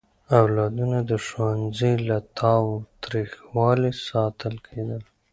[0.39, 5.01] اولادونه د ښوونځي له تاوتریخوالي ساتل کېدل.